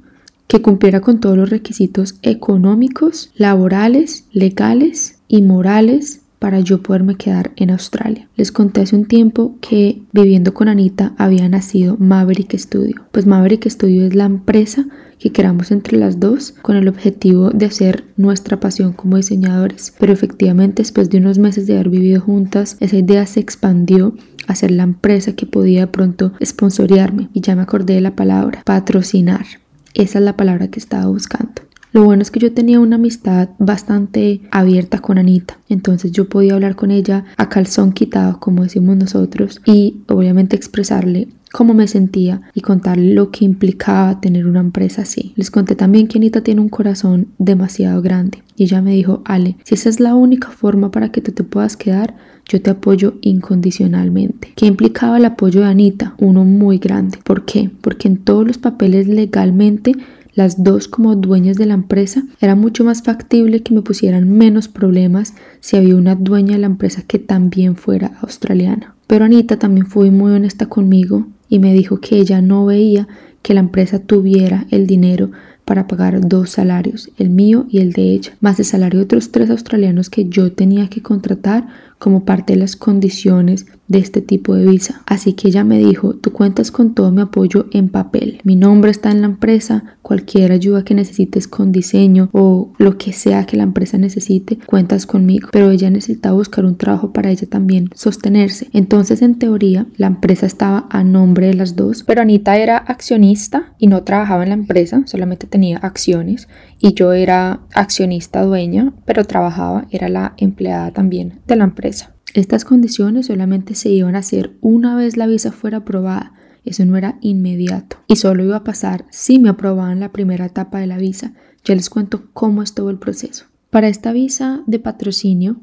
[0.48, 7.54] que cumpliera con todos los requisitos económicos, laborales, legales y morales para yo poderme quedar
[7.56, 8.28] en Australia.
[8.36, 13.06] Les conté hace un tiempo que viviendo con Anita había nacido Maverick Studio.
[13.14, 14.86] Pues Maverick Studio es la empresa
[15.20, 19.94] que creamos entre las dos con el objetivo de hacer nuestra pasión como diseñadores.
[19.98, 24.14] Pero efectivamente después de unos meses de haber vivido juntas, esa idea se expandió
[24.46, 28.64] a ser la empresa que podía pronto sponsorearme y ya me acordé de la palabra
[28.66, 29.46] patrocinar.
[29.94, 31.62] Esa es la palabra que estaba buscando.
[31.94, 36.56] Lo bueno es que yo tenía una amistad bastante abierta con Anita, entonces yo podía
[36.56, 42.42] hablar con ella a calzón quitado, como decimos nosotros, y obviamente expresarle cómo me sentía
[42.56, 45.34] y contarle lo que implicaba tener una empresa así.
[45.36, 49.58] Les conté también que Anita tiene un corazón demasiado grande y ella me dijo, Ale,
[49.64, 52.16] si esa es la única forma para que tú te puedas quedar,
[52.50, 54.54] yo te apoyo incondicionalmente.
[54.56, 56.16] ¿Qué implicaba el apoyo de Anita?
[56.18, 57.20] Uno muy grande.
[57.24, 57.70] ¿Por qué?
[57.82, 59.94] Porque en todos los papeles legalmente
[60.36, 64.68] las dos como dueñas de la empresa, era mucho más factible que me pusieran menos
[64.68, 68.96] problemas si había una dueña de la empresa que también fuera australiana.
[69.08, 73.08] Pero Anita también fue muy honesta conmigo y me dijo que ella no veía
[73.42, 75.32] que la empresa tuviera el dinero
[75.66, 79.32] para pagar dos salarios, el mío y el de ella, más el salario de otros
[79.32, 81.68] tres australianos que yo tenía que contratar
[82.04, 85.02] como parte de las condiciones de este tipo de visa.
[85.06, 88.42] Así que ella me dijo, tú cuentas con todo mi apoyo en papel.
[88.44, 93.14] Mi nombre está en la empresa, cualquier ayuda que necesites con diseño o lo que
[93.14, 95.48] sea que la empresa necesite, cuentas conmigo.
[95.54, 98.68] Pero ella necesitaba buscar un trabajo para ella también sostenerse.
[98.74, 102.04] Entonces, en teoría, la empresa estaba a nombre de las dos.
[102.04, 106.50] Pero Anita era accionista y no trabajaba en la empresa, solamente tenía acciones.
[106.80, 111.93] Y yo era accionista dueña, pero trabajaba, era la empleada también de la empresa.
[112.34, 116.34] Estas condiciones solamente se iban a hacer una vez la visa fuera aprobada.
[116.66, 120.80] Eso no era inmediato y solo iba a pasar si me aprobaban la primera etapa
[120.80, 121.34] de la visa.
[121.66, 123.46] Ya les cuento cómo estuvo el proceso.
[123.70, 125.58] Para esta visa de patrocinio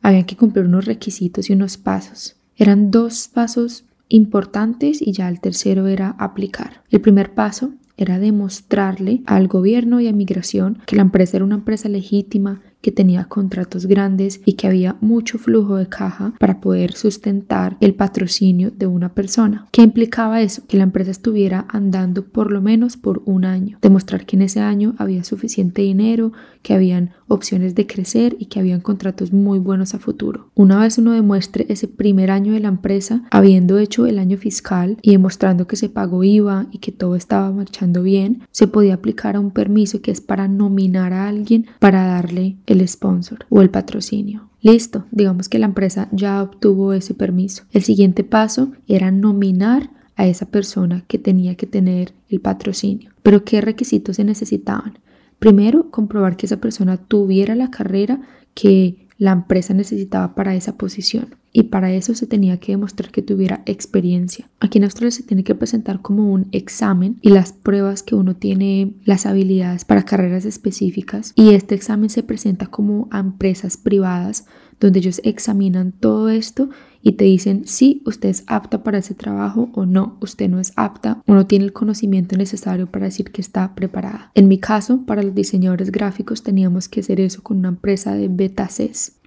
[0.00, 2.36] había que cumplir unos requisitos y unos pasos.
[2.56, 6.82] Eran dos pasos importantes y ya el tercero era aplicar.
[6.90, 11.56] El primer paso era demostrarle al gobierno y a migración que la empresa era una
[11.56, 16.92] empresa legítima, que tenía contratos grandes y que había mucho flujo de caja para poder
[16.92, 19.66] sustentar el patrocinio de una persona.
[19.72, 20.66] ¿Qué implicaba eso?
[20.68, 24.60] Que la empresa estuviera andando por lo menos por un año, demostrar que en ese
[24.60, 29.94] año había suficiente dinero, que habían opciones de crecer y que habían contratos muy buenos
[29.94, 30.50] a futuro.
[30.54, 34.98] Una vez uno demuestre ese primer año de la empresa, habiendo hecho el año fiscal
[35.02, 39.36] y demostrando que se pagó IVA y que todo estaba marchando bien, se podía aplicar
[39.36, 43.70] a un permiso que es para nominar a alguien para darle el sponsor o el
[43.70, 44.48] patrocinio.
[44.60, 47.64] Listo, digamos que la empresa ya obtuvo ese permiso.
[47.70, 53.10] El siguiente paso era nominar a esa persona que tenía que tener el patrocinio.
[53.22, 54.98] Pero ¿qué requisitos se necesitaban?
[55.38, 58.20] Primero, comprobar que esa persona tuviera la carrera
[58.54, 63.22] que la empresa necesitaba para esa posición y para eso se tenía que demostrar que
[63.22, 64.50] tuviera experiencia.
[64.58, 68.34] Aquí en Australia se tiene que presentar como un examen y las pruebas que uno
[68.34, 74.46] tiene las habilidades para carreras específicas y este examen se presenta como a empresas privadas
[74.80, 76.68] donde ellos examinan todo esto
[77.02, 80.72] y te dicen si usted es apta para ese trabajo o no, usted no es
[80.76, 84.30] apta o no tiene el conocimiento necesario para decir que está preparada.
[84.34, 88.28] En mi caso, para los diseñadores gráficos teníamos que hacer eso con una empresa de
[88.28, 88.68] beta.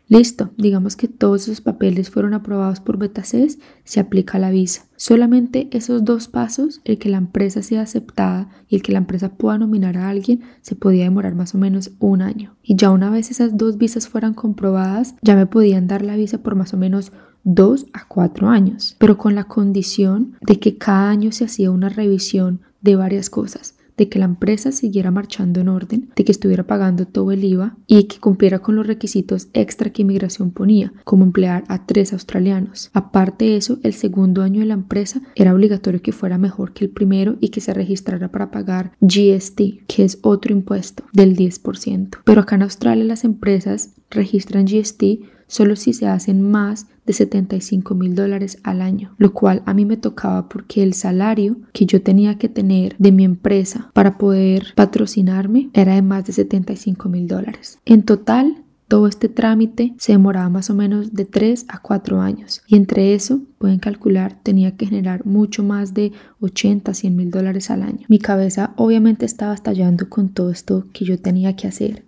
[0.10, 4.86] Listo, digamos que todos esos papeles fueron aprobados por BetaCES, se aplica la visa.
[4.96, 9.36] Solamente esos dos pasos, el que la empresa sea aceptada y el que la empresa
[9.36, 12.56] pueda nominar a alguien, se podía demorar más o menos un año.
[12.63, 16.41] Y ya una vez esas dos visas fueran comprobadas, ya me podían dar la visa
[16.41, 17.12] por más o menos
[17.43, 21.89] dos a cuatro años, pero con la condición de que cada año se hacía una
[21.89, 26.65] revisión de varias cosas de que la empresa siguiera marchando en orden, de que estuviera
[26.65, 31.23] pagando todo el IVA y que cumpliera con los requisitos extra que inmigración ponía, como
[31.23, 32.89] emplear a tres australianos.
[32.93, 36.86] Aparte de eso, el segundo año de la empresa era obligatorio que fuera mejor que
[36.86, 42.19] el primero y que se registrara para pagar GST, que es otro impuesto del 10%.
[42.23, 45.03] Pero acá en Australia las empresas registran GST
[45.47, 49.86] solo si se hacen más de 75 mil dólares al año, lo cual a mí
[49.86, 54.73] me tocaba porque el salario que yo tenía que tener de mi empresa para poder
[54.75, 57.79] patrocinarme era de más de 75 mil dólares.
[57.86, 62.62] En total, todo este trámite se demoraba más o menos de 3 a 4 años
[62.67, 67.69] y entre eso, pueden calcular, tenía que generar mucho más de 80, 100 mil dólares
[67.69, 68.05] al año.
[68.07, 72.05] Mi cabeza obviamente estaba estallando con todo esto que yo tenía que hacer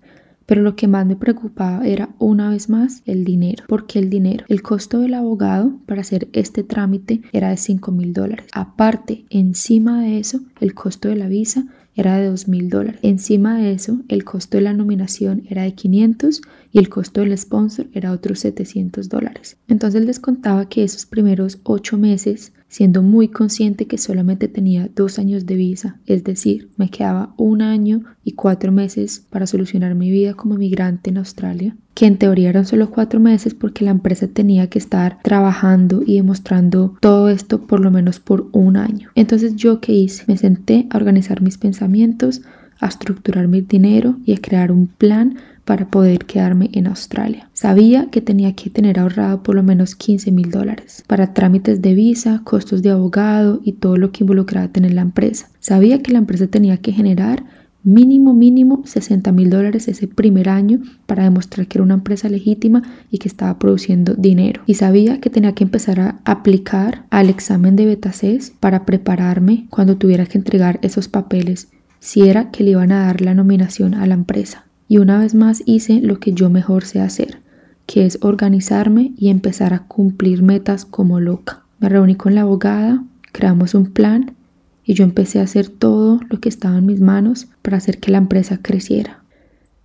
[0.50, 3.66] pero lo que más me preocupaba era una vez más el dinero.
[3.68, 4.46] porque el dinero?
[4.48, 8.48] El costo del abogado para hacer este trámite era de 5 mil dólares.
[8.52, 13.00] Aparte, encima de eso, el costo de la visa era de 2 mil dólares.
[13.04, 17.38] Encima de eso, el costo de la nominación era de 500 y el costo del
[17.38, 19.58] sponsor era otros 700 dólares.
[19.68, 25.20] Entonces les contaba que esos primeros 8 meses siendo muy consciente que solamente tenía dos
[25.20, 30.12] años de visa, es decir, me quedaba un año y cuatro meses para solucionar mi
[30.12, 34.28] vida como migrante en Australia, que en teoría eran solo cuatro meses porque la empresa
[34.28, 39.10] tenía que estar trabajando y demostrando todo esto por lo menos por un año.
[39.16, 40.24] Entonces yo qué hice?
[40.28, 42.42] Me senté a organizar mis pensamientos,
[42.80, 45.38] a estructurar mi dinero y a crear un plan
[45.70, 47.48] para poder quedarme en Australia.
[47.54, 51.94] Sabía que tenía que tener ahorrado por lo menos 15 mil dólares para trámites de
[51.94, 55.50] visa, costos de abogado y todo lo que involucraba tener la empresa.
[55.60, 57.44] Sabía que la empresa tenía que generar
[57.84, 62.82] mínimo, mínimo 60 mil dólares ese primer año para demostrar que era una empresa legítima
[63.12, 64.64] y que estaba produciendo dinero.
[64.66, 69.98] Y sabía que tenía que empezar a aplicar al examen de Betaces para prepararme cuando
[69.98, 71.68] tuviera que entregar esos papeles
[72.00, 75.36] si era que le iban a dar la nominación a la empresa y una vez
[75.36, 77.40] más hice lo que yo mejor sé hacer,
[77.86, 81.62] que es organizarme y empezar a cumplir metas como loca.
[81.80, 84.36] Me reuní con la abogada, creamos un plan
[84.84, 88.12] y yo empecé a hacer todo lo que estaba en mis manos para hacer que
[88.12, 89.24] la empresa creciera.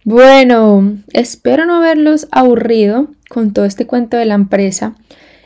[0.05, 4.95] Bueno, espero no haberlos aburrido con todo este cuento de la empresa.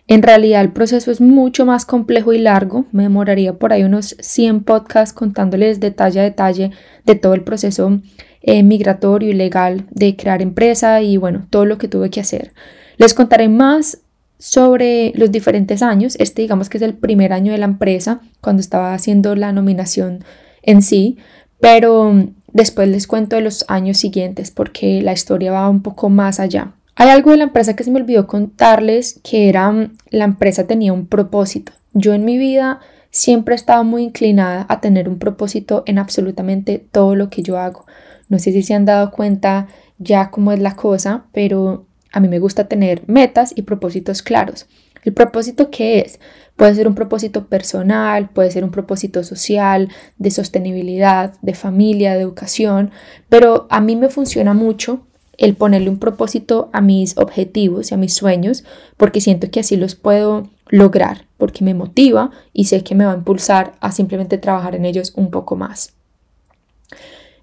[0.09, 2.87] En realidad el proceso es mucho más complejo y largo.
[2.93, 6.71] Me demoraría por ahí unos 100 podcasts contándoles detalle a detalle
[7.05, 8.01] de todo el proceso
[8.41, 12.55] eh, migratorio y legal de crear empresa y bueno, todo lo que tuve que hacer.
[12.97, 13.99] Les contaré más
[14.39, 16.17] sobre los diferentes años.
[16.19, 20.25] Este digamos que es el primer año de la empresa cuando estaba haciendo la nominación
[20.63, 21.19] en sí,
[21.61, 26.41] pero después les cuento de los años siguientes porque la historia va un poco más
[26.41, 26.73] allá.
[27.01, 29.73] Hay algo de la empresa que se me olvidó contarles que era
[30.11, 31.71] la empresa tenía un propósito.
[31.93, 32.81] Yo en mi vida
[33.13, 37.57] siempre he estado muy inclinada a tener un propósito en absolutamente todo lo que yo
[37.57, 37.87] hago.
[38.29, 39.69] No sé si se han dado cuenta
[39.99, 44.67] ya cómo es la cosa, pero a mí me gusta tener metas y propósitos claros.
[45.05, 46.19] ¿El propósito qué es?
[46.57, 52.23] Puede ser un propósito personal, puede ser un propósito social, de sostenibilidad, de familia, de
[52.23, 52.91] educación,
[53.29, 55.07] pero a mí me funciona mucho
[55.39, 58.65] el ponerle un propósito a mis objetivos y a mis sueños,
[58.97, 63.13] porque siento que así los puedo lograr, porque me motiva y sé que me va
[63.13, 65.95] a impulsar a simplemente trabajar en ellos un poco más.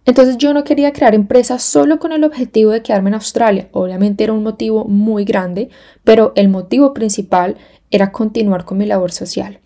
[0.06, 3.70] Entonces yo no quería crear empresas solo con el objetivo de quedarme en Australia.
[3.72, 5.70] Obviamente era un motivo muy grande,
[6.04, 7.58] pero el motivo principal
[7.90, 9.60] era continuar con mi labor social.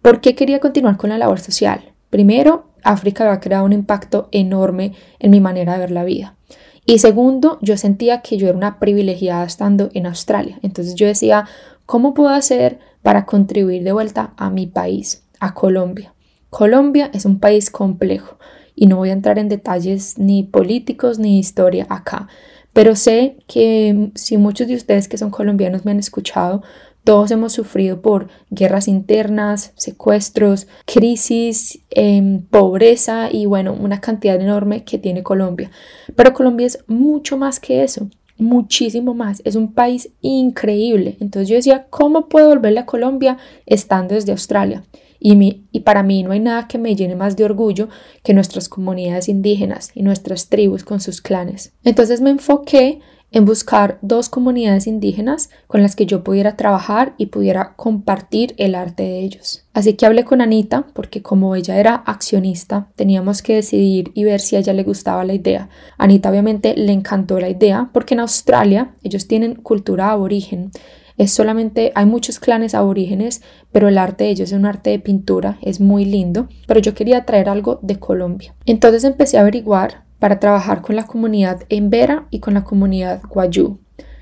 [0.00, 1.92] ¿Por qué quería continuar con la labor social?
[2.10, 6.36] Primero, África había creado un impacto enorme en mi manera de ver la vida.
[6.84, 10.58] Y segundo, yo sentía que yo era una privilegiada estando en Australia.
[10.62, 11.46] Entonces yo decía,
[11.86, 16.12] ¿cómo puedo hacer para contribuir de vuelta a mi país, a Colombia?
[16.50, 18.38] Colombia es un país complejo
[18.74, 22.28] y no voy a entrar en detalles ni políticos ni historia acá,
[22.72, 26.62] pero sé que si muchos de ustedes que son colombianos me han escuchado,
[27.04, 34.84] todos hemos sufrido por guerras internas, secuestros, crisis, em, pobreza y bueno, una cantidad enorme
[34.84, 35.70] que tiene Colombia.
[36.14, 39.42] Pero Colombia es mucho más que eso, muchísimo más.
[39.44, 41.16] Es un país increíble.
[41.20, 44.84] Entonces yo decía, ¿cómo puedo volverle a Colombia estando desde Australia?
[45.24, 47.88] Y, y, para mí no hay nada que me llene más de orgullo
[48.24, 51.72] que nuestras comunidades indígenas y nuestras tribus con sus clanes.
[51.84, 53.00] Entonces me enfoqué
[53.32, 58.74] en buscar dos comunidades indígenas con las que yo pudiera trabajar y pudiera compartir el
[58.74, 59.64] arte de ellos.
[59.72, 64.40] Así que hablé con Anita porque como ella era accionista teníamos que decidir y ver
[64.40, 65.70] si a ella le gustaba la idea.
[65.98, 70.70] Anita obviamente le encantó la idea porque en Australia ellos tienen cultura aborigen.
[71.18, 74.98] Es solamente, hay muchos clanes aborígenes, pero el arte de ellos es un arte de
[74.98, 78.54] pintura, es muy lindo, pero yo quería traer algo de Colombia.
[78.64, 83.80] Entonces empecé a averiguar para trabajar con la comunidad Embera y con la comunidad Guayú.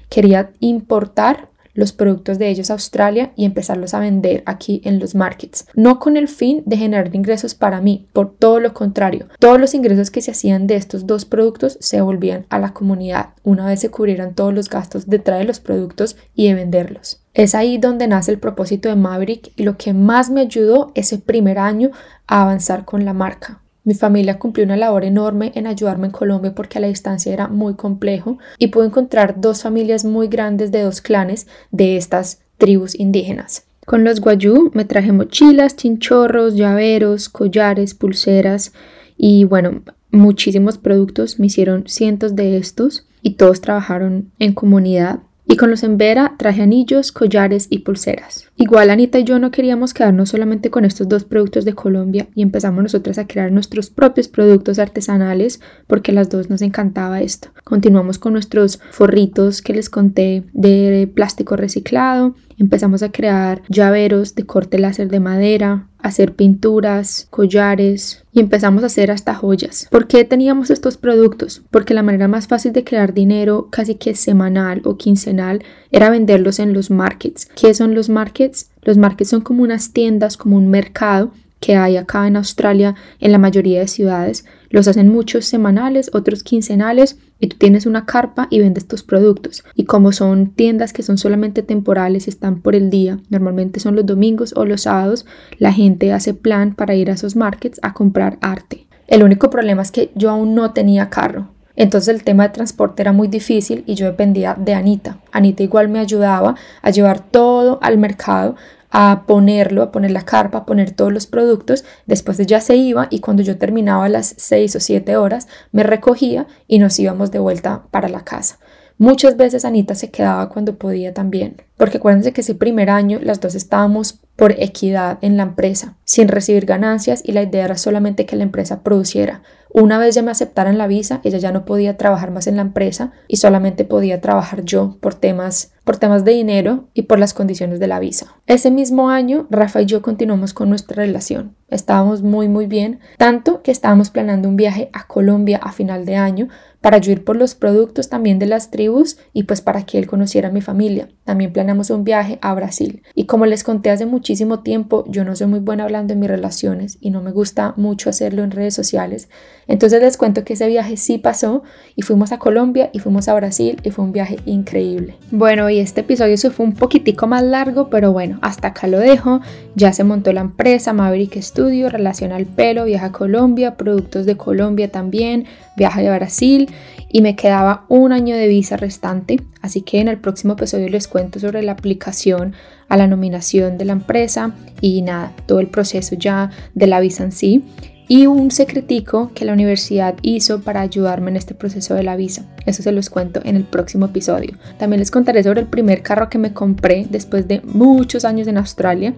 [0.09, 5.15] Quería importar los productos de ellos a Australia y empezarlos a vender aquí en los
[5.15, 5.67] markets.
[5.75, 9.27] No con el fin de generar ingresos para mí, por todo lo contrario.
[9.39, 13.35] Todos los ingresos que se hacían de estos dos productos se volvían a la comunidad
[13.43, 17.21] una vez se cubrieran todos los gastos de traer los productos y de venderlos.
[17.35, 21.19] Es ahí donde nace el propósito de Maverick y lo que más me ayudó ese
[21.19, 21.91] primer año
[22.27, 23.61] a avanzar con la marca.
[23.85, 27.49] Mi familia cumplió una labor enorme en ayudarme en Colombia porque a la distancia era
[27.49, 32.95] muy complejo y pude encontrar dos familias muy grandes de dos clanes de estas tribus
[32.95, 33.65] indígenas.
[33.87, 38.73] Con los guayú me traje mochilas, chinchorros, llaveros, collares, pulseras
[39.17, 41.39] y bueno, muchísimos productos.
[41.39, 45.21] Me hicieron cientos de estos y todos trabajaron en comunidad
[45.51, 48.47] y con los Embera traje anillos, collares y pulseras.
[48.57, 52.43] Igual Anita y yo no queríamos quedarnos solamente con estos dos productos de Colombia y
[52.43, 57.49] empezamos nosotras a crear nuestros propios productos artesanales porque a las dos nos encantaba esto.
[57.65, 64.47] Continuamos con nuestros forritos que les conté de plástico reciclado, empezamos a crear llaveros de
[64.47, 69.89] corte láser de madera, hacer pinturas, collares y empezamos a hacer hasta joyas.
[69.91, 71.63] ¿Por qué teníamos estos productos?
[71.71, 76.59] Porque la manera más fácil de crear dinero casi que semanal o quincenal era venderlos
[76.59, 77.49] en los markets.
[77.55, 78.71] ¿Qué son los markets?
[78.83, 83.33] Los markets son como unas tiendas, como un mercado que hay acá en Australia en
[83.33, 84.47] la mayoría de ciudades.
[84.71, 89.65] Los hacen muchos semanales, otros quincenales y tú tienes una carpa y vendes tus productos.
[89.75, 94.07] Y como son tiendas que son solamente temporales están por el día, normalmente son los
[94.07, 95.27] domingos o los sábados,
[95.59, 98.87] la gente hace plan para ir a esos markets a comprar arte.
[99.09, 101.49] El único problema es que yo aún no tenía carro.
[101.77, 105.19] Entonces el tema de transporte era muy difícil y yo dependía de Anita.
[105.33, 108.57] Anita igual me ayudaba a llevar todo al mercado,
[108.91, 111.85] a ponerlo, a poner la carpa, a poner todos los productos.
[112.07, 116.47] Después ella se iba y cuando yo terminaba las seis o siete horas me recogía
[116.67, 118.59] y nos íbamos de vuelta para la casa.
[119.01, 123.41] Muchas veces Anita se quedaba cuando podía también, porque acuérdense que ese primer año las
[123.41, 128.27] dos estábamos por equidad en la empresa, sin recibir ganancias y la idea era solamente
[128.27, 129.41] que la empresa produciera.
[129.73, 132.63] Una vez ya me aceptaran la visa, ella ya no podía trabajar más en la
[132.63, 137.35] empresa y solamente podía trabajar yo por temas, por temas de dinero y por las
[137.35, 138.35] condiciones de la visa.
[138.47, 141.55] Ese mismo año, Rafa y yo continuamos con nuestra relación.
[141.69, 146.17] Estábamos muy muy bien, tanto que estábamos planeando un viaje a Colombia a final de
[146.17, 146.49] año
[146.81, 150.07] para yo ir por los productos también de las tribus y pues para que él
[150.07, 151.09] conociera a mi familia.
[151.25, 153.03] También planeamos un viaje a Brasil.
[153.15, 156.31] Y como les conté hace muchísimo tiempo, yo no soy muy buena hablando en mis
[156.31, 159.29] relaciones y no me gusta mucho hacerlo en redes sociales.
[159.67, 161.63] Entonces les cuento que ese viaje sí pasó
[161.95, 165.17] y fuimos a Colombia y fuimos a Brasil y fue un viaje increíble.
[165.31, 168.99] Bueno, y este episodio se fue un poquitico más largo, pero bueno, hasta acá lo
[168.99, 169.41] dejo.
[169.77, 174.37] Ya se montó la empresa Maverick Studio, relación al pelo, viaja a Colombia, productos de
[174.37, 175.47] Colombia también,
[175.77, 176.69] viaje a Brasil
[177.09, 181.09] y me quedaba un año de visa restante, así que en el próximo episodio les
[181.09, 182.55] cuento sobre la aplicación
[182.89, 187.25] a la nominación de la empresa y nada, todo el proceso ya de la visa
[187.25, 187.65] en sí.
[188.11, 192.45] Y un secretico que la universidad hizo para ayudarme en este proceso de la visa.
[192.67, 194.59] Eso se los cuento en el próximo episodio.
[194.81, 198.59] También les contaré sobre el primer carro que me compré después de muchos años en
[198.59, 199.15] Australia.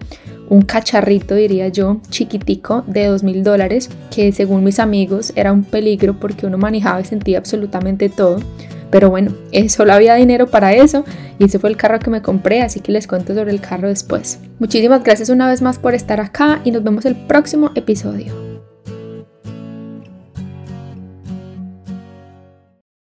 [0.47, 5.63] Un cacharrito, diría yo, chiquitico de dos mil dólares, que según mis amigos era un
[5.63, 8.41] peligro porque uno manejaba y sentía absolutamente todo.
[8.91, 11.03] Pero bueno, eh, solo había dinero para eso
[11.39, 13.87] y ese fue el carro que me compré, así que les cuento sobre el carro
[13.87, 14.37] después.
[14.59, 18.52] Muchísimas gracias una vez más por estar acá y nos vemos el próximo episodio.